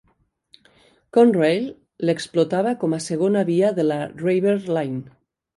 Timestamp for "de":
3.81-3.89